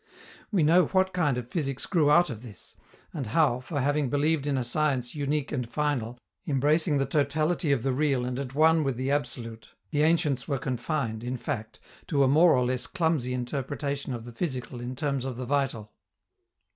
We 0.51 0.63
know 0.63 0.87
what 0.87 1.13
kind 1.13 1.37
of 1.37 1.51
physics 1.51 1.85
grew 1.85 2.09
out 2.09 2.31
of 2.31 2.41
this, 2.41 2.73
and 3.13 3.27
how, 3.27 3.59
for 3.59 3.79
having 3.79 4.09
believed 4.09 4.47
in 4.47 4.57
a 4.57 4.63
science 4.63 5.13
unique 5.13 5.51
and 5.51 5.71
final, 5.71 6.17
embracing 6.47 6.97
the 6.97 7.05
totality 7.05 7.71
of 7.71 7.83
the 7.83 7.93
real 7.93 8.25
and 8.25 8.39
at 8.39 8.55
one 8.55 8.83
with 8.83 8.97
the 8.97 9.11
absolute, 9.11 9.69
the 9.91 10.01
ancients 10.01 10.47
were 10.47 10.57
confined, 10.57 11.23
in 11.23 11.37
fact, 11.37 11.79
to 12.07 12.23
a 12.23 12.27
more 12.27 12.55
or 12.55 12.65
less 12.65 12.87
clumsy 12.87 13.31
interpretation 13.35 14.11
of 14.11 14.25
the 14.25 14.31
physical 14.33 14.81
in 14.81 14.95
terms 14.95 15.23
of 15.23 15.35
the 15.35 15.45
vital. 15.45 15.91